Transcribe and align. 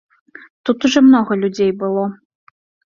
Тут 0.69 0.87
ужо 0.89 0.99
многа 1.09 1.39
людзей 1.45 1.71
было. 1.85 2.03